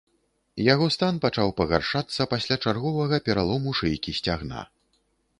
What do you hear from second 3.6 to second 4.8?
шыйкі сцягна.